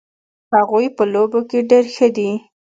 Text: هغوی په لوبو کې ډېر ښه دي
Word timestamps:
هغوی 0.55 0.87
په 0.97 1.03
لوبو 1.13 1.39
کې 1.49 1.59
ډېر 1.69 1.85
ښه 1.95 2.07
دي 2.15 2.29